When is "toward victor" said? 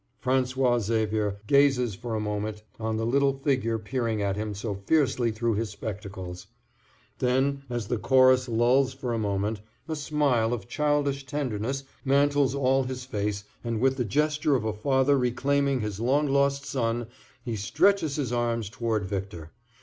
18.71-19.51